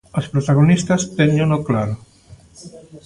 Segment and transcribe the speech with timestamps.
[0.19, 1.93] Os protagonistas téñeno claro.